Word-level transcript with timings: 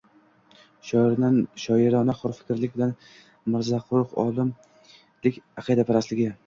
Shoirona 0.91 2.15
hurfikrlik 2.21 2.75
bilan 2.79 2.97
mirzaquruq 3.57 4.21
olimlik 4.27 5.43
aqidaparastligi. 5.63 6.35